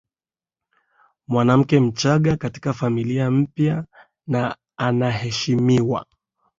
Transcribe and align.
mwanamke 1.27 1.79
mchanga 1.79 2.37
katika 2.37 2.73
familia 2.73 3.31
mpya 3.31 3.85
Na 4.27 4.55
anaheshimiwa 4.77 6.05